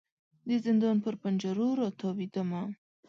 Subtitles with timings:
[0.47, 2.61] د زندان پر پنجرو را تاویدمه